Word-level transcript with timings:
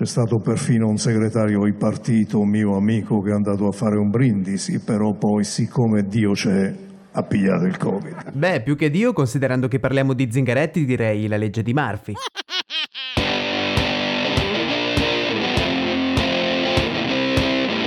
C'è 0.00 0.06
stato 0.06 0.38
perfino 0.38 0.88
un 0.88 0.96
segretario 0.96 1.64
di 1.64 1.74
partito 1.74 2.42
mio 2.42 2.74
amico 2.74 3.20
che 3.20 3.32
è 3.32 3.34
andato 3.34 3.66
a 3.66 3.70
fare 3.70 3.98
un 3.98 4.08
brindisi, 4.08 4.80
però 4.80 5.12
poi 5.12 5.44
siccome 5.44 6.04
Dio 6.04 6.32
c'è 6.32 6.74
ha 7.12 7.22
pigliato 7.22 7.66
il 7.66 7.76
Covid. 7.76 8.32
Beh, 8.32 8.62
più 8.62 8.76
che 8.76 8.88
Dio, 8.88 9.12
considerando 9.12 9.68
che 9.68 9.78
parliamo 9.78 10.14
di 10.14 10.26
zingaretti, 10.30 10.86
direi 10.86 11.28
la 11.28 11.36
legge 11.36 11.62
di 11.62 11.74
Murphy. 11.74 12.14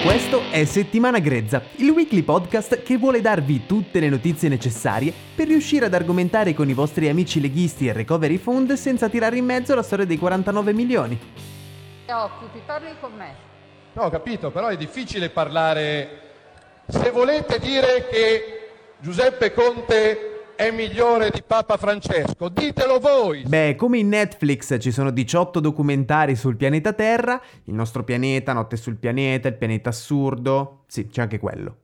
Questo 0.06 0.42
è 0.52 0.66
Settimana 0.66 1.18
Grezza, 1.18 1.64
il 1.78 1.90
weekly 1.90 2.22
podcast 2.22 2.84
che 2.84 2.98
vuole 2.98 3.22
darvi 3.22 3.66
tutte 3.66 4.00
le 4.00 4.10
notizie 4.10 4.50
necessarie 4.50 5.12
per 5.34 5.48
riuscire 5.48 5.88
ad 5.88 5.94
argomentare 5.96 6.54
con 6.54 6.70
i 6.70 6.74
vostri 6.74 7.10
amici 7.10 7.42
leghisti 7.42 7.88
e 7.88 7.94
Recovery 7.94 8.38
Fund 8.38 8.74
senza 8.74 9.10
tirare 9.10 9.38
in 9.40 9.46
mezzo 9.46 9.74
la 9.74 9.82
storia 9.82 10.06
dei 10.06 10.20
49 10.20 10.74
milioni. 10.74 11.20
Ti 12.14 12.20
occupi, 12.20 12.62
parli 12.64 12.94
con 13.00 13.12
me. 13.16 13.34
No, 13.94 14.04
ho 14.04 14.10
capito, 14.12 14.52
però 14.52 14.68
è 14.68 14.78
difficile 14.78 15.32
parlare. 15.32 16.20
Se 16.86 17.10
volete 17.10 17.58
dire 17.58 18.08
che 18.08 18.70
Giuseppe 19.00 19.52
Conte 19.52 20.54
è 20.56 20.70
migliore 20.70 21.32
di 21.32 21.42
Papa 21.42 21.76
Francesco, 21.76 22.50
ditelo 22.50 23.00
voi. 23.00 23.42
Beh, 23.48 23.74
come 23.76 23.98
in 23.98 24.10
Netflix 24.10 24.80
ci 24.80 24.92
sono 24.92 25.10
18 25.10 25.60
documentari 25.60 26.36
sul 26.36 26.56
pianeta 26.56 26.94
Terra, 26.94 27.42
il 27.64 27.74
nostro 27.74 28.04
pianeta, 28.04 28.54
Notte 28.54 28.78
sul 28.78 28.98
pianeta, 28.98 29.48
il 29.48 29.58
pianeta 29.58 29.90
assurdo, 29.90 30.84
sì, 30.86 31.08
c'è 31.08 31.22
anche 31.22 31.40
quello. 31.40 31.78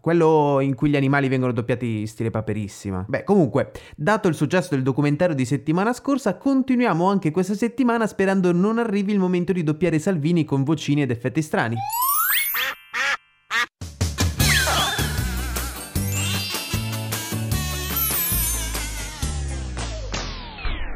Quello 0.00 0.60
in 0.60 0.74
cui 0.74 0.90
gli 0.90 0.96
animali 0.96 1.28
vengono 1.28 1.52
doppiati 1.52 2.06
stile 2.06 2.30
paperissima. 2.30 3.04
Beh, 3.08 3.24
comunque, 3.24 3.72
dato 3.96 4.28
il 4.28 4.34
successo 4.34 4.70
del 4.70 4.82
documentario 4.82 5.34
di 5.34 5.44
settimana 5.44 5.92
scorsa, 5.92 6.36
continuiamo 6.36 7.08
anche 7.08 7.30
questa 7.30 7.54
settimana 7.54 8.06
sperando 8.06 8.52
non 8.52 8.78
arrivi 8.78 9.12
il 9.12 9.18
momento 9.18 9.52
di 9.52 9.62
doppiare 9.62 9.98
Salvini 9.98 10.44
con 10.44 10.64
vocini 10.64 11.02
ed 11.02 11.10
effetti 11.10 11.42
strani. 11.42 11.76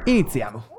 Iniziamo. 0.04 0.71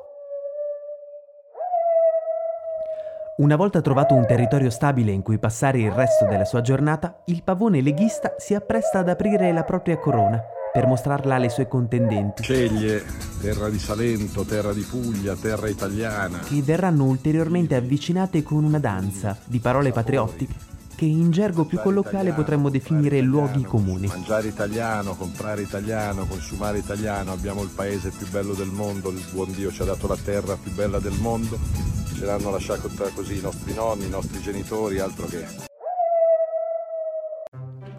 Una 3.36 3.56
volta 3.56 3.82
trovato 3.82 4.14
un 4.14 4.28
territorio 4.28 4.70
stabile 4.70 5.12
in 5.12 5.24
cui 5.24 5.40
passare 5.40 5.80
il 5.80 5.92
resto 5.92 6.26
della 6.26 6.46
sua 6.46 6.62
giornata, 6.62 7.24
il 7.26 7.42
pavone 7.42 7.82
leghista 7.82 8.36
si 8.38 8.54
appresta 8.54 9.00
ad 9.00 9.10
aprire 9.10 9.52
la 9.52 9.64
propria 9.64 9.98
corona 9.98 10.40
per 10.72 10.86
mostrarla 10.86 11.34
alle 11.34 11.50
sue 11.50 11.68
contendenti, 11.68 12.44
Sceglie 12.44 13.04
terra 13.42 13.70
di 13.70 13.80
Salento, 13.80 14.44
terra 14.44 14.72
di 14.72 14.84
Puglia, 14.84 15.36
terra 15.36 15.68
italiana. 15.68 16.40
che 16.42 16.62
verranno 16.62 17.06
ulteriormente 17.06 17.74
avvicinate 17.74 18.44
con 18.44 18.64
una 18.64 18.80
danza 18.80 19.36
di 19.46 19.58
parole 19.58 19.92
patriottiche 19.92 20.54
che 20.96 21.06
in 21.06 21.32
gergo 21.32 21.66
più 21.66 21.80
colloquiale 21.82 22.34
potremmo 22.34 22.70
definire 22.70 23.20
luoghi 23.22 23.64
comuni. 23.64 24.06
Mangiare 24.06 24.48
italiano, 24.48 25.16
comprare 25.16 25.64
italiano, 25.64 26.26
consumare 26.26 26.78
italiano. 26.78 27.32
Abbiamo 27.32 27.64
il 27.64 27.70
paese 27.70 28.12
più 28.12 28.30
bello 28.30 28.54
del 28.54 28.70
mondo, 28.70 29.10
il 29.10 29.24
buon 29.32 29.52
Dio 29.54 29.72
ci 29.72 29.82
ha 29.82 29.86
dato 29.86 30.08
la 30.08 30.18
terra 30.24 30.56
più 30.56 30.72
bella 30.72 31.00
del 31.00 31.18
mondo. 31.20 32.03
Ce 32.24 32.30
l'hanno 32.30 32.52
lasciata 32.52 32.88
così 33.14 33.40
i 33.40 33.42
nostri 33.42 33.74
nonni, 33.74 34.06
i 34.06 34.10
nostri 34.10 34.40
genitori, 34.40 34.98
altro 34.98 35.26
che. 35.26 35.46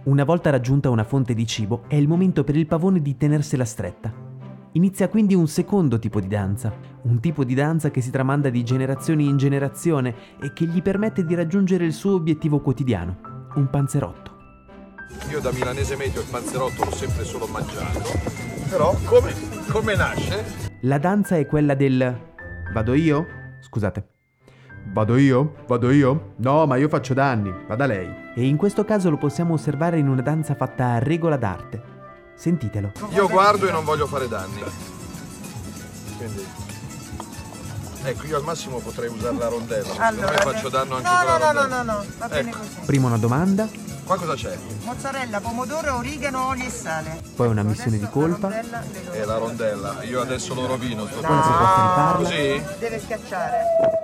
Una 0.05 0.25
volta 0.25 0.49
raggiunta 0.49 0.89
una 0.89 1.05
fonte 1.05 1.35
di 1.35 1.47
cibo, 1.47 1.85
è 1.89 1.97
il 1.97 2.09
momento 2.09 2.43
per 2.43 2.57
il 2.57 2.67
pavone 2.67 3.03
di 3.03 3.19
tenersela 3.19 3.67
stretta. 3.67 4.11
Inizia 4.73 5.11
quindi 5.11 5.35
un 5.35 5.47
secondo 5.47 5.99
tipo 5.99 6.21
di 6.21 6.27
danza, 6.29 6.75
un 7.03 7.21
tipo 7.21 7.45
di 7.45 7.53
danza 7.53 7.91
che 7.91 8.01
si 8.01 8.11
tramanda 8.11 8.49
di 8.49 8.65
generazione 8.65 9.25
in 9.25 9.37
generazione 9.37 10.15
e 10.41 10.55
che 10.55 10.65
gli 10.65 10.81
permette 10.81 11.27
di 11.27 11.35
raggiungere 11.35 11.85
il 11.85 11.93
suo 11.93 12.15
obiettivo 12.15 12.63
quotidiano, 12.63 13.51
un 13.57 13.69
panzerotto. 13.69 14.37
Io 15.29 15.41
da 15.41 15.53
milanese 15.53 15.97
medio 15.97 16.23
il 16.23 16.29
panzerotto 16.31 16.83
l'ho 16.83 16.95
sempre 16.95 17.25
solo 17.25 17.45
mangiato. 17.45 18.01
Però 18.71 18.97
come, 19.05 19.35
come 19.69 19.95
nasce? 19.95 20.71
La 20.81 20.97
danza 20.97 21.37
è 21.37 21.45
quella 21.45 21.75
del 21.75 22.33
vado 22.73 22.95
io? 22.95 23.27
Scusate. 23.61 24.13
Vado 24.93 25.17
io? 25.17 25.55
Vado 25.67 25.91
io? 25.91 26.33
No, 26.37 26.67
ma 26.67 26.77
io 26.77 26.89
faccio 26.89 27.15
danni, 27.15 27.53
vada 27.67 27.87
lei. 27.87 28.09
E 28.35 28.47
in 28.47 28.57
questo 28.57 28.85
caso 28.85 29.11
lo 29.11 29.17
possiamo 29.17 29.55
osservare 29.55 29.99
in 29.99 30.09
una 30.09 30.23
danza 30.23 30.55
fatta 30.55 30.93
a 30.93 30.99
regola 30.99 31.37
d'arte. 31.37 31.93
Sentitelo. 32.35 32.93
Io 33.11 33.29
guardo 33.29 33.69
e 33.69 33.73
non 33.73 33.85
voglio 33.85 34.07
fare 34.07 34.29
danni. 34.29 34.63
Quindi. 36.17 36.45
Ecco, 38.07 38.27
io 38.27 38.37
al 38.37 38.43
massimo 38.45 38.79
potrei 38.79 39.09
usare 39.09 39.37
la 39.37 39.49
rondella. 39.49 39.95
Allora, 39.99 40.31
me 40.31 40.37
faccio 40.37 40.69
danno 40.69 40.97
anche 40.97 41.09
no, 41.09 41.17
con 41.17 41.25
la 41.27 41.33
no, 41.39 41.39
no, 41.39 41.45
rondella. 41.61 41.83
no, 41.83 41.93
no, 41.93 41.99
no, 41.99 42.05
va 42.19 42.29
bene 42.29 42.51
Ecco. 42.51 42.59
così. 42.59 42.71
Prima 42.85 43.07
una 43.07 43.19
domanda, 43.19 43.69
Qua 44.05 44.17
cosa 44.19 44.35
c'è? 44.35 44.59
Mozzarella, 44.85 45.41
pomodoro, 45.41 45.97
origano, 45.97 46.49
olio 46.49 46.67
e 46.67 46.71
sale. 46.71 47.19
poi 47.35 47.49
una 47.49 47.63
missione 47.63 47.97
di 47.97 48.05
Adesso 48.05 48.11
colpa, 48.19 48.49
la 48.51 48.61
rondella 48.61 48.83
È 49.13 49.25
la 49.25 49.37
rondella. 49.39 50.03
Io 50.03 50.21
adesso 50.21 50.53
lo 50.53 50.67
rovino. 50.67 51.07
sto 51.07 51.21
poi 51.21 51.31
la 51.31 51.41
proposta 51.41 51.81
di 51.81 51.89
farla. 51.95 52.29
Così? 52.29 52.63
Deve 52.81 52.99
schiacciare. 53.01 54.04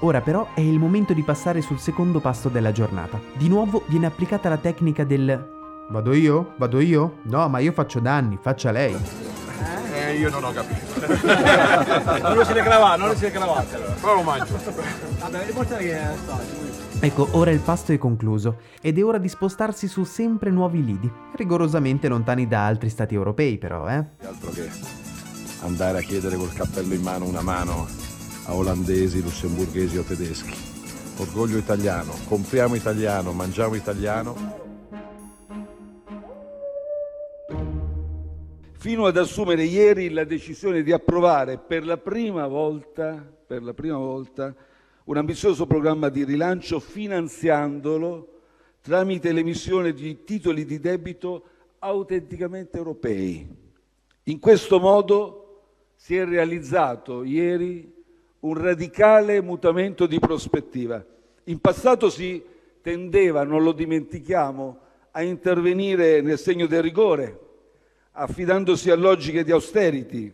Ora 0.00 0.20
però 0.20 0.48
è 0.54 0.60
il 0.60 0.78
momento 0.78 1.12
di 1.12 1.22
passare 1.22 1.60
sul 1.60 1.78
secondo 1.78 2.20
pasto 2.20 2.48
della 2.48 2.70
giornata. 2.72 3.20
Di 3.36 3.48
nuovo 3.48 3.82
viene 3.86 4.06
applicata 4.06 4.48
la 4.48 4.56
tecnica 4.56 5.04
del 5.04 5.56
Vado 5.90 6.12
io? 6.12 6.52
Vado 6.56 6.80
io? 6.80 7.18
No, 7.22 7.48
ma 7.48 7.58
io 7.60 7.72
faccio 7.72 7.98
danni, 7.98 8.38
faccia 8.40 8.70
lei. 8.70 8.94
Eh, 9.94 10.16
io 10.16 10.28
non 10.30 10.44
ho 10.44 10.52
capito. 10.52 10.86
Non 12.22 12.36
lo 12.36 12.44
si 12.44 12.52
cravate, 12.52 12.98
non 12.98 13.08
lo 13.08 13.14
si 13.16 13.30
cravate. 13.30 13.76
Però 14.00 14.14
lo 14.14 14.22
mangio. 14.22 14.58
Vabbè, 15.18 15.44
l'importante 15.46 15.84
è 15.84 15.86
che 15.86 15.98
è 15.98 16.14
Ecco, 17.00 17.28
ora 17.32 17.50
il 17.52 17.60
pasto 17.60 17.92
è 17.92 17.98
concluso 17.98 18.58
ed 18.80 18.98
è 18.98 19.04
ora 19.04 19.18
di 19.18 19.28
spostarsi 19.28 19.86
su 19.86 20.04
sempre 20.04 20.50
nuovi 20.50 20.84
lidi, 20.84 21.10
rigorosamente 21.36 22.08
lontani 22.08 22.46
da 22.46 22.66
altri 22.66 22.88
stati 22.88 23.14
europei 23.14 23.56
però, 23.56 23.88
eh? 23.88 24.04
Altro 24.24 24.50
che 24.50 24.68
andare 25.62 25.98
a 25.98 26.00
chiedere 26.00 26.36
col 26.36 26.52
cappello 26.52 26.94
in 26.94 27.02
mano 27.02 27.24
una 27.24 27.40
mano 27.40 27.86
a 28.48 28.54
olandesi, 28.54 29.20
lussemburghesi 29.20 29.98
o 29.98 30.02
tedeschi. 30.02 30.54
Orgoglio 31.18 31.58
italiano, 31.58 32.14
compriamo 32.26 32.74
italiano, 32.74 33.32
mangiamo 33.32 33.74
italiano. 33.74 34.66
fino 38.78 39.06
ad 39.06 39.16
assumere 39.16 39.64
ieri 39.64 40.08
la 40.08 40.22
decisione 40.22 40.84
di 40.84 40.92
approvare 40.92 41.58
per 41.58 41.84
la 41.84 41.96
prima 41.96 42.46
volta, 42.46 43.22
per 43.46 43.60
la 43.62 43.74
prima 43.74 43.96
volta 43.96 44.54
un 45.04 45.16
ambizioso 45.16 45.66
programma 45.66 46.08
di 46.08 46.22
rilancio 46.22 46.78
finanziandolo 46.78 48.40
tramite 48.80 49.32
l'emissione 49.32 49.92
di 49.92 50.22
titoli 50.22 50.64
di 50.64 50.78
debito 50.78 51.42
autenticamente 51.80 52.76
europei. 52.76 53.46
In 54.22 54.38
questo 54.38 54.78
modo 54.78 55.64
si 55.96 56.16
è 56.16 56.24
realizzato 56.24 57.24
ieri 57.24 57.97
un 58.40 58.54
radicale 58.54 59.40
mutamento 59.40 60.06
di 60.06 60.18
prospettiva. 60.18 61.04
In 61.44 61.58
passato 61.60 62.10
si 62.10 62.42
tendeva, 62.80 63.42
non 63.42 63.62
lo 63.62 63.72
dimentichiamo, 63.72 64.78
a 65.12 65.22
intervenire 65.22 66.20
nel 66.20 66.38
segno 66.38 66.66
del 66.66 66.82
rigore, 66.82 67.38
affidandosi 68.12 68.90
a 68.90 68.94
logiche 68.94 69.42
di 69.42 69.50
austerity, 69.50 70.32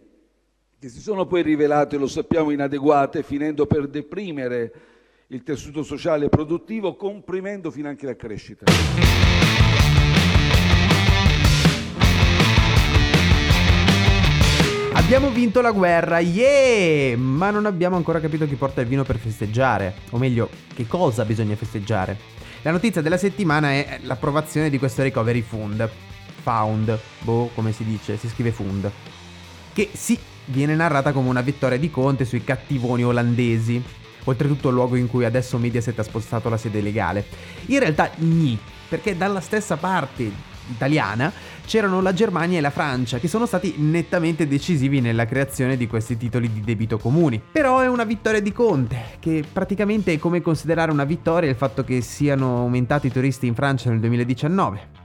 che 0.78 0.88
si 0.88 1.00
sono 1.00 1.26
poi 1.26 1.42
rivelate, 1.42 1.96
lo 1.96 2.06
sappiamo, 2.06 2.50
inadeguate, 2.50 3.22
finendo 3.22 3.66
per 3.66 3.88
deprimere 3.88 4.72
il 5.28 5.42
tessuto 5.42 5.82
sociale 5.82 6.26
e 6.26 6.28
produttivo, 6.28 6.96
comprimendo 6.96 7.70
finanche 7.70 8.04
la 8.04 8.16
crescita. 8.16 8.66
Abbiamo 15.04 15.28
vinto 15.28 15.60
la 15.60 15.70
guerra, 15.70 16.18
yeah! 16.18 17.14
Ma 17.18 17.50
non 17.50 17.66
abbiamo 17.66 17.94
ancora 17.94 18.20
capito 18.20 18.46
chi 18.46 18.54
porta 18.54 18.80
il 18.80 18.86
vino 18.86 19.04
per 19.04 19.18
festeggiare, 19.18 19.94
o 20.10 20.18
meglio, 20.18 20.48
che 20.74 20.86
cosa 20.86 21.26
bisogna 21.26 21.54
festeggiare. 21.56 22.18
La 22.62 22.70
notizia 22.70 23.02
della 23.02 23.18
settimana 23.18 23.70
è 23.70 23.98
l'approvazione 24.04 24.70
di 24.70 24.78
questo 24.78 25.02
recovery 25.02 25.42
fund. 25.42 25.86
Found, 26.42 26.98
boh, 27.20 27.50
come 27.54 27.72
si 27.72 27.84
dice, 27.84 28.16
si 28.16 28.28
scrive 28.28 28.50
fund. 28.50 28.90
che 29.74 29.90
sì, 29.92 30.18
viene 30.46 30.74
narrata 30.74 31.12
come 31.12 31.28
una 31.28 31.42
vittoria 31.42 31.78
di 31.78 31.90
Conte 31.90 32.24
sui 32.24 32.42
cattivoni 32.42 33.04
olandesi. 33.04 33.82
Oltretutto 34.24 34.68
il 34.68 34.74
luogo 34.74 34.96
in 34.96 35.06
cui 35.06 35.26
adesso 35.26 35.58
Mediaset 35.58 35.98
ha 35.98 36.02
spostato 36.02 36.48
la 36.48 36.56
sede 36.56 36.80
legale. 36.80 37.26
In 37.66 37.78
realtà 37.78 38.10
gni, 38.16 38.58
perché 38.88 39.14
dalla 39.14 39.40
stessa 39.40 39.76
parte 39.76 40.53
italiana 40.70 41.32
c'erano 41.66 42.00
la 42.00 42.12
Germania 42.12 42.58
e 42.58 42.60
la 42.60 42.70
Francia 42.70 43.18
che 43.18 43.28
sono 43.28 43.46
stati 43.46 43.74
nettamente 43.78 44.46
decisivi 44.46 45.00
nella 45.00 45.26
creazione 45.26 45.76
di 45.76 45.86
questi 45.86 46.16
titoli 46.16 46.52
di 46.52 46.60
debito 46.60 46.98
comuni. 46.98 47.40
Però 47.52 47.80
è 47.80 47.88
una 47.88 48.04
vittoria 48.04 48.40
di 48.40 48.52
Conte, 48.52 49.16
che 49.18 49.44
praticamente 49.50 50.12
è 50.12 50.18
come 50.18 50.40
considerare 50.40 50.90
una 50.90 51.04
vittoria 51.04 51.50
il 51.50 51.56
fatto 51.56 51.84
che 51.84 52.00
siano 52.00 52.58
aumentati 52.58 53.06
i 53.08 53.12
turisti 53.12 53.46
in 53.46 53.54
Francia 53.54 53.90
nel 53.90 54.00
2019. 54.00 55.02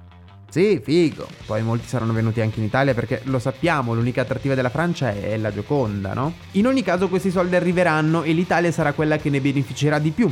Sì, 0.49 0.81
figo. 0.83 1.27
Poi 1.45 1.61
molti 1.61 1.87
saranno 1.87 2.11
venuti 2.11 2.41
anche 2.41 2.59
in 2.59 2.65
Italia 2.65 2.95
perché 2.95 3.21
lo 3.25 3.37
sappiamo, 3.37 3.93
l'unica 3.93 4.21
attrattiva 4.21 4.55
della 4.55 4.69
Francia 4.69 5.13
è 5.13 5.37
la 5.37 5.53
Gioconda, 5.53 6.13
no? 6.13 6.33
In 6.53 6.65
ogni 6.65 6.81
caso 6.81 7.07
questi 7.07 7.29
soldi 7.29 7.55
arriveranno 7.55 8.23
e 8.23 8.33
l'Italia 8.33 8.71
sarà 8.71 8.93
quella 8.93 9.17
che 9.17 9.29
ne 9.29 9.41
beneficerà 9.41 9.99
di 9.99 10.09
più. 10.09 10.31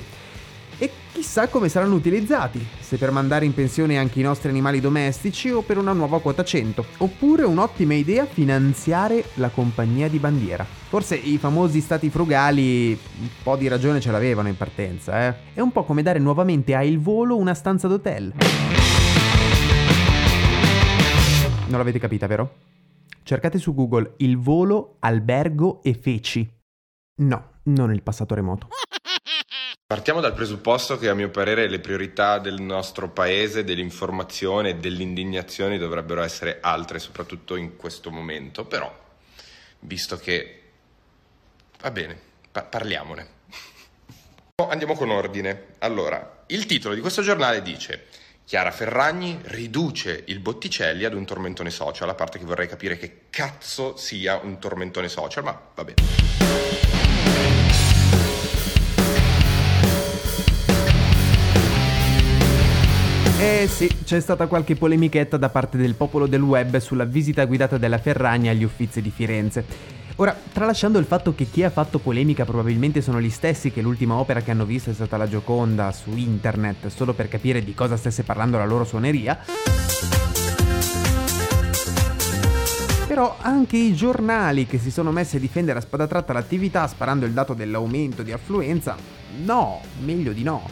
E 0.80 0.92
chissà 1.12 1.48
come 1.48 1.70
saranno 1.70 1.96
utilizzati, 1.96 2.64
se 2.80 2.98
per 2.98 3.10
mandare 3.10 3.46
in 3.46 3.54
pensione 3.54 3.98
anche 3.98 4.20
i 4.20 4.24
nostri 4.24 4.50
animali 4.50 4.80
domestici 4.80 5.50
o 5.50 5.62
per 5.62 5.80
una 5.80 5.92
nuova 5.92 6.22
quota 6.22 6.44
100. 6.44 6.86
Oppure 6.98 7.46
un'ottima 7.46 7.96
idea 7.96 8.26
finanziare 8.28 9.24
la 9.36 9.50
compagnia 9.50 10.08
di 10.08 10.20
bandiera. 10.20 10.64
Forse 10.64 11.16
i 11.16 11.40
famosi 11.40 11.82
stati 11.82 12.12
frugali 12.12 12.92
un 12.92 13.28
po' 13.42 13.56
di 13.56 13.68
ragione 13.68 14.00
ce 14.00 14.12
l'avevano 14.12 14.50
in 14.50 14.58
partenza, 14.58 15.28
eh. 15.28 15.36
È 15.56 15.62
un 15.62 15.72
po' 15.72 15.84
come 15.84 16.04
dare 16.04 16.20
nuovamente 16.20 16.76
a 16.76 16.84
Il 16.84 17.00
Volo 17.00 17.38
una 17.38 17.56
stanza 17.56 17.88
d'hotel. 17.88 18.34
Non 21.68 21.80
l'avete 21.80 22.00
capita, 22.00 22.28
vero? 22.28 22.54
Cercate 23.24 23.58
su 23.58 23.74
Google 23.74 24.14
Il 24.18 24.38
Volo, 24.38 24.98
Albergo 25.00 25.82
e 25.82 25.98
Feci. 26.00 26.48
No, 27.20 27.44
non 27.64 27.92
il 27.92 28.04
passato 28.04 28.36
remoto. 28.36 28.68
Partiamo 29.88 30.20
dal 30.20 30.34
presupposto 30.34 30.98
che 30.98 31.08
a 31.08 31.14
mio 31.14 31.30
parere 31.30 31.70
le 31.70 31.80
priorità 31.80 32.40
del 32.40 32.60
nostro 32.60 33.08
paese, 33.08 33.64
dell'informazione 33.64 34.72
e 34.72 34.76
dell'indignazione 34.76 35.78
dovrebbero 35.78 36.24
essere 36.24 36.58
altre, 36.60 37.00
soprattutto 37.00 37.56
in 37.56 37.78
questo 37.78 38.12
momento, 38.12 38.66
però, 38.66 38.94
visto 39.80 40.18
che... 40.18 40.62
va 41.80 41.90
bene, 41.92 42.20
pa- 42.52 42.64
parliamone. 42.64 43.28
Andiamo 44.56 44.94
con 44.94 45.10
ordine. 45.10 45.68
Allora, 45.78 46.44
il 46.48 46.66
titolo 46.66 46.94
di 46.94 47.00
questo 47.00 47.22
giornale 47.22 47.62
dice 47.62 48.08
Chiara 48.44 48.72
Ferragni 48.72 49.40
riduce 49.44 50.22
il 50.28 50.40
Botticelli 50.40 51.06
ad 51.06 51.14
un 51.14 51.26
tormentone 51.26 51.70
social, 51.70 52.10
a 52.10 52.14
parte 52.14 52.40
che 52.40 52.46
vorrei 52.46 52.68
capire 52.68 52.98
che 52.98 53.28
cazzo 53.30 53.96
sia 53.96 54.36
un 54.36 54.60
tormentone 54.60 55.08
social, 55.08 55.46
ma 55.46 55.58
va 55.74 55.84
bene. 55.86 56.87
Eh 63.40 63.68
sì, 63.68 63.88
c'è 64.04 64.20
stata 64.20 64.48
qualche 64.48 64.76
polemichetta 64.76 65.38
da 65.38 65.50
parte 65.50 65.78
del 65.78 65.94
popolo 65.94 66.26
del 66.26 66.42
web 66.42 66.78
sulla 66.78 67.04
visita 67.04 67.46
guidata 67.46 67.78
della 67.78 68.00
Ferragni 68.00 68.50
agli 68.50 68.64
Uffizi 68.64 69.00
di 69.00 69.12
Firenze. 69.12 69.64
Ora, 70.16 70.36
tralasciando 70.52 70.98
il 70.98 71.06
fatto 71.06 71.36
che 71.36 71.46
chi 71.46 71.62
ha 71.62 71.70
fatto 71.70 72.00
polemica 72.00 72.46
probabilmente 72.46 73.00
sono 73.00 73.22
gli 73.22 73.30
stessi 73.30 73.72
che 73.72 73.82
l'ultima 73.82 74.16
opera 74.16 74.42
che 74.42 74.50
hanno 74.50 74.66
visto 74.66 74.90
è 74.90 74.94
stata 74.94 75.18
la 75.18 75.28
Gioconda 75.28 75.92
su 75.92 76.16
internet, 76.16 76.88
solo 76.88 77.14
per 77.14 77.28
capire 77.28 77.64
di 77.64 77.76
cosa 77.76 77.96
stesse 77.96 78.24
parlando 78.24 78.58
la 78.58 78.66
loro 78.66 78.84
suoneria, 78.86 79.40
Però 83.08 83.38
anche 83.40 83.78
i 83.78 83.94
giornali 83.94 84.66
che 84.66 84.80
si 84.80 84.90
sono 84.90 85.12
messi 85.12 85.36
a 85.36 85.40
difendere 85.40 85.78
a 85.78 85.82
spada 85.82 86.08
tratta 86.08 86.34
l'attività 86.34 86.88
sparando 86.88 87.26
il 87.26 87.34
dato 87.34 87.54
dell'aumento 87.54 88.24
di 88.24 88.32
affluenza, 88.32 88.96
no, 89.44 89.80
meglio 90.00 90.34
di 90.34 90.44
no. 90.44 90.68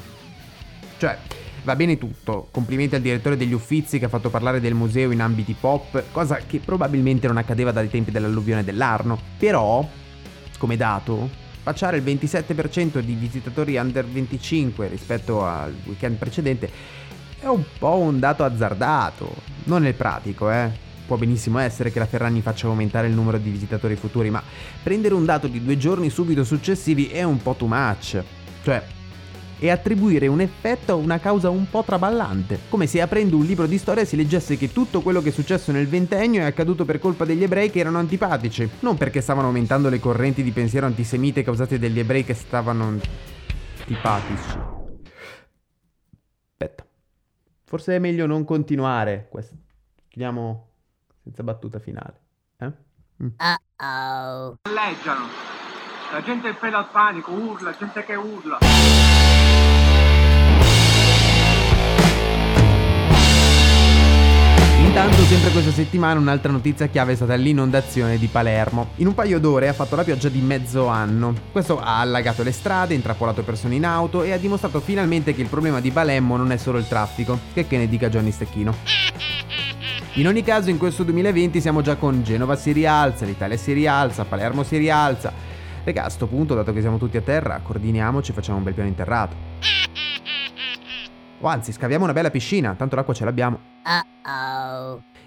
Cioè, 0.98 1.18
va 1.66 1.76
bene 1.76 1.98
tutto, 1.98 2.48
complimenti 2.52 2.96
al 2.96 3.02
direttore 3.02 3.36
degli 3.36 3.52
Uffizi 3.52 3.98
che 3.98 4.06
ha 4.06 4.10
fatto 4.10 4.30
parlare 4.30 4.62
del 4.62 4.76
museo 4.76 5.10
in 5.10 5.20
ambiti 5.20 5.56
pop, 5.60 6.04
cosa 6.12 6.38
che 6.38 6.60
probabilmente 6.64 7.26
non 7.26 7.38
accadeva 7.38 7.72
dai 7.72 7.90
tempi 7.90 8.12
dell'alluvione 8.12 8.64
dell'Arno. 8.64 9.20
Però, 9.38 9.88
come 10.60 10.78
dato, 10.78 11.28
facciare 11.64 11.98
il 11.98 12.04
27% 12.04 13.00
di 13.00 13.16
visitatori 13.16 13.78
under 13.78 14.06
25 14.06 14.88
rispetto 14.88 15.44
al 15.44 15.76
weekend 15.86 16.18
precedente 16.18 16.70
è 17.40 17.48
un 17.48 17.64
po' 17.78 17.98
un 17.98 18.20
dato 18.20 18.44
azzardato, 18.44 19.34
non 19.66 19.82
nel 19.82 19.96
pratico, 19.96 20.52
eh. 20.52 20.84
Può 21.06 21.18
benissimo 21.18 21.60
essere 21.60 21.92
che 21.92 22.00
la 22.00 22.08
Ferragni 22.08 22.42
faccia 22.42 22.66
aumentare 22.66 23.08
il 23.08 23.14
numero 23.14 23.38
di 23.38 23.52
visitatori 23.52 23.96
futuri, 23.96 24.32
ma 24.32 24.42
prendere 24.82 25.14
un 25.14 25.26
dato 25.26 25.48
di 25.48 25.64
due 25.64 25.78
giorni 25.78 26.10
subito 26.10 26.44
successivi 26.44 27.08
è 27.08 27.22
un 27.22 27.38
po' 27.38 27.54
too 27.54 27.68
much. 27.68 28.24
Cioè, 28.64 28.84
e 29.60 29.70
attribuire 29.70 30.28
un 30.28 30.42
effetto 30.42 30.94
a 30.94 30.96
una 30.96 31.20
causa 31.20 31.50
un 31.50 31.70
po' 31.70 31.84
traballante, 31.84 32.60
come 32.70 32.88
se 32.88 33.02
aprendo 33.02 33.38
un 33.38 33.46
libro 33.46 33.66
di 33.66 33.78
storia 33.78 34.06
si 34.06 34.16
leggesse 34.16 34.58
che 34.58 34.72
tutto 34.72 35.02
quello 35.02 35.22
che 35.22 35.30
è 35.30 35.32
successo 35.32 35.72
nel 35.72 35.88
ventennio 35.88 36.42
è 36.42 36.46
accaduto 36.46 36.86
per 36.86 37.00
colpa 37.00 37.26
degli 37.26 37.44
ebrei 37.44 37.70
che 37.70 37.80
erano 37.80 37.98
antipatici, 37.98 38.70
non 38.82 38.98
perché 38.98 39.22
stavano 39.22 39.48
aumentando 39.48 39.90
le 39.90 40.00
correnti 40.00 40.44
di 40.44 40.52
pensiero 40.52 40.86
antisemite 40.86 41.44
causate 41.44 41.80
dagli 41.80 42.00
ebrei 42.00 42.24
che 42.24 42.34
stavano 42.34 43.00
antipatici. 43.80 44.58
Aspetta, 46.52 46.86
forse 47.64 47.96
è 47.96 48.00
meglio 48.00 48.26
non 48.26 48.44
continuare 48.46 49.28
questo. 49.30 49.56
Chiudiamo 50.08 50.70
senza 51.24 51.44
battuta 51.44 51.80
finale. 51.80 52.22
Eh? 52.58 52.72
Mm. 53.24 53.30
Alleggiano. 54.62 55.55
La 56.16 56.22
gente 56.22 56.48
in 56.48 56.56
preda 56.58 56.78
al 56.78 56.88
panico, 56.90 57.34
urla, 57.34 57.76
gente 57.78 58.06
che 58.06 58.16
urla. 58.16 58.60
Intanto, 64.80 65.24
sempre 65.24 65.50
questa 65.50 65.72
settimana, 65.72 66.18
un'altra 66.18 66.54
notizia 66.54 66.88
chiave 66.88 67.12
è 67.12 67.16
stata 67.18 67.34
l'inondazione 67.34 68.18
di 68.18 68.28
Palermo. 68.28 68.92
In 68.96 69.08
un 69.08 69.14
paio 69.14 69.42
d'ore 69.42 69.68
ha 69.68 69.74
fatto 69.74 69.98
la 69.98 70.06
pioggia 70.06 70.30
di 70.30 70.40
mezzo 70.40 70.88
anno. 70.88 71.34
Questo 71.52 71.82
ha 71.82 72.00
allagato 72.00 72.44
le 72.44 72.54
strade, 72.54 72.94
intrappolato 72.94 73.44
persone 73.44 73.76
in 73.76 73.86
auto 73.86 74.24
e 74.24 74.32
ha 74.32 74.38
dimostrato 74.38 74.80
finalmente 74.80 75.36
che 75.36 75.42
il 75.42 75.50
problema 75.50 75.82
di 75.82 75.92
Palermo 75.92 76.38
non 76.38 76.54
è 76.54 76.56
solo 76.56 76.78
il 76.78 76.88
traffico, 76.88 77.38
che 77.54 77.68
che 77.68 77.76
ne 77.76 77.90
dica 77.90 78.08
Johnny 78.08 78.32
Stecchino. 78.32 78.74
In 80.14 80.28
ogni 80.28 80.44
caso, 80.44 80.70
in 80.70 80.78
questo 80.78 81.04
2020 81.04 81.60
siamo 81.60 81.82
già 81.82 81.98
con 81.98 82.24
Genova 82.24 82.56
si 82.56 82.72
rialza, 82.72 83.26
l'Italia 83.26 83.58
si 83.58 83.74
rialza, 83.74 84.24
Palermo 84.24 84.64
si 84.64 84.78
rialza. 84.78 85.45
Raga, 85.86 86.06
a 86.06 86.10
sto 86.10 86.26
punto, 86.26 86.56
dato 86.56 86.74
che 86.74 86.82
siamo 86.82 86.98
tutti 86.98 87.16
a 87.16 87.22
terra, 87.22 87.60
coordiniamoci 87.62 88.32
e 88.32 88.34
facciamo 88.34 88.58
un 88.58 88.64
bel 88.64 88.74
piano 88.74 88.90
interrato. 88.90 89.36
O 91.40 91.48
anzi, 91.48 91.72
scaviamo 91.72 92.04
una 92.06 92.14
bella 92.14 92.32
piscina, 92.32 92.74
tanto 92.74 92.96
l'acqua 92.96 93.14
ce 93.14 93.24
l'abbiamo. 93.24 93.60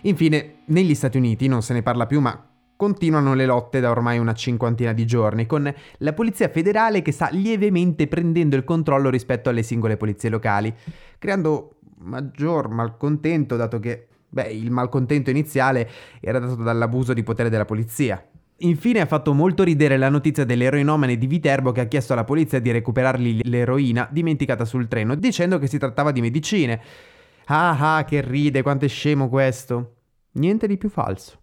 Infine, 0.01 0.63
negli 0.65 0.97
Stati 0.97 1.17
Uniti 1.17 1.47
non 1.47 1.63
se 1.63 1.75
ne 1.75 1.83
parla 1.83 2.07
più, 2.07 2.21
ma 2.21 2.45
continuano 2.75 3.35
le 3.35 3.47
lotte 3.47 3.79
da 3.79 3.91
ormai 3.91 4.19
una 4.19 4.35
cinquantina 4.35 4.93
di 4.93 5.07
giorni, 5.07 5.47
con 5.47 5.73
la 5.99 6.13
polizia 6.13 6.49
federale 6.49 7.03
che 7.03 7.13
sta 7.13 7.29
lievemente 7.31 8.09
prendendo 8.09 8.57
il 8.57 8.65
controllo 8.65 9.11
rispetto 9.11 9.51
alle 9.51 9.63
singole 9.63 9.97
polizie 9.97 10.29
locali, 10.29 10.75
creando 11.19 11.77
maggior 11.99 12.69
malcontento, 12.69 13.55
dato 13.55 13.79
che, 13.79 14.09
beh, 14.29 14.49
il 14.51 14.73
malcontento 14.73 15.31
iniziale 15.31 15.89
era 16.21 16.41
dato 16.41 16.57
dall'abuso 16.57 17.13
di 17.13 17.23
potere 17.23 17.49
della 17.49 17.65
polizia. 17.65 18.21
Infine 18.61 19.01
ha 19.01 19.07
fatto 19.07 19.35
molto 19.35 19.63
ridere 19.63 19.97
la 19.97 20.09
notizia 20.09 20.45
dell'eroinomane 20.45 21.17
di 21.17 21.29
Viterbo 21.29 21.71
che 21.71 21.83
ha 21.83 21.87
chiesto 21.87 22.13
alla 22.13 22.25
polizia 22.25 22.59
di 22.59 22.73
recuperargli 22.73 23.43
l'eroina 23.45 24.09
dimenticata 24.11 24.65
sul 24.65 24.89
treno, 24.89 25.15
dicendo 25.15 25.59
che 25.59 25.69
si 25.69 25.79
trattava 25.79 26.11
di 26.11 26.21
medicine. 26.21 26.81
Ah 27.45 27.97
ah, 27.97 28.05
che 28.05 28.21
ride, 28.21 28.63
quanto 28.63 28.85
è 28.85 28.89
scemo 28.89 29.29
questo. 29.29 29.95
Niente 30.33 30.67
di 30.67 30.77
più 30.77 30.89
falso. 30.89 31.41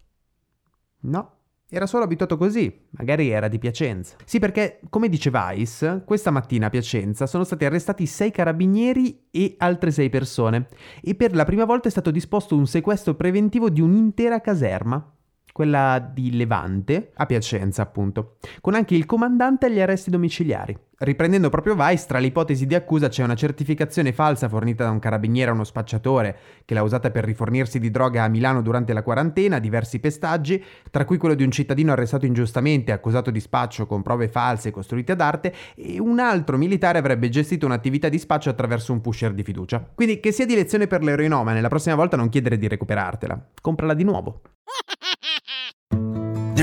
No, 1.00 1.36
era 1.70 1.86
solo 1.86 2.04
abituato 2.04 2.36
così, 2.36 2.86
magari 2.90 3.30
era 3.30 3.48
di 3.48 3.58
Piacenza. 3.58 4.16
Sì, 4.26 4.38
perché, 4.38 4.80
come 4.90 5.08
dice 5.08 5.30
Vice, 5.30 6.02
questa 6.04 6.30
mattina 6.30 6.66
a 6.66 6.70
Piacenza 6.70 7.26
sono 7.26 7.44
stati 7.44 7.64
arrestati 7.64 8.04
sei 8.04 8.30
carabinieri 8.30 9.28
e 9.30 9.54
altre 9.58 9.90
sei 9.90 10.10
persone, 10.10 10.68
e 11.00 11.14
per 11.14 11.34
la 11.34 11.44
prima 11.46 11.64
volta 11.64 11.88
è 11.88 11.90
stato 11.90 12.10
disposto 12.10 12.54
un 12.56 12.66
sequestro 12.66 13.14
preventivo 13.14 13.70
di 13.70 13.80
un'intera 13.80 14.42
caserma 14.42 15.15
quella 15.56 16.06
di 16.12 16.36
Levante, 16.36 17.12
a 17.14 17.24
Piacenza 17.24 17.80
appunto, 17.80 18.36
con 18.60 18.74
anche 18.74 18.94
il 18.94 19.06
comandante 19.06 19.64
agli 19.64 19.80
arresti 19.80 20.10
domiciliari. 20.10 20.76
Riprendendo 20.98 21.48
proprio 21.48 21.74
Vice, 21.74 22.04
tra 22.06 22.18
le 22.18 22.26
ipotesi 22.26 22.66
di 22.66 22.74
accusa 22.74 23.08
c'è 23.08 23.24
una 23.24 23.34
certificazione 23.34 24.12
falsa 24.12 24.50
fornita 24.50 24.84
da 24.84 24.90
un 24.90 24.98
carabiniere 24.98 25.50
a 25.50 25.54
uno 25.54 25.64
spacciatore 25.64 26.36
che 26.66 26.74
l'ha 26.74 26.82
usata 26.82 27.10
per 27.10 27.24
rifornirsi 27.24 27.78
di 27.78 27.90
droga 27.90 28.24
a 28.24 28.28
Milano 28.28 28.60
durante 28.60 28.92
la 28.92 29.02
quarantena, 29.02 29.58
diversi 29.58 29.98
pestaggi, 29.98 30.62
tra 30.90 31.06
cui 31.06 31.16
quello 31.16 31.34
di 31.34 31.42
un 31.42 31.50
cittadino 31.50 31.92
arrestato 31.92 32.26
ingiustamente 32.26 32.92
accusato 32.92 33.30
di 33.30 33.40
spaccio 33.40 33.86
con 33.86 34.02
prove 34.02 34.28
false 34.28 34.70
costruite 34.70 35.12
ad 35.12 35.22
arte 35.22 35.54
e 35.74 35.98
un 35.98 36.18
altro 36.18 36.58
militare 36.58 36.98
avrebbe 36.98 37.30
gestito 37.30 37.64
un'attività 37.64 38.10
di 38.10 38.18
spaccio 38.18 38.50
attraverso 38.50 38.92
un 38.92 39.00
pusher 39.00 39.32
di 39.32 39.42
fiducia. 39.42 39.82
Quindi 39.94 40.20
che 40.20 40.32
sia 40.32 40.44
di 40.44 40.54
lezione 40.54 40.86
per 40.86 41.02
l'eroinomane, 41.02 41.62
la 41.62 41.68
prossima 41.68 41.94
volta 41.94 42.18
non 42.18 42.28
chiedere 42.28 42.58
di 42.58 42.68
recuperartela, 42.68 43.42
comprala 43.62 43.94
di 43.94 44.04
nuovo. 44.04 44.42